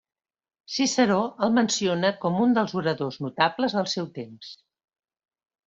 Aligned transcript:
Ciceró 0.75 1.17
el 1.47 1.51
menciona 1.57 2.11
com 2.25 2.41
un 2.47 2.57
dels 2.59 2.75
oradors 2.83 3.21
notables 3.27 3.79
del 3.79 3.91
seu 3.95 4.11
temps. 4.19 4.53